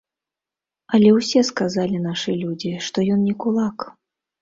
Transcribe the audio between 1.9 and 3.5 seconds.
нашы людзі, што ён не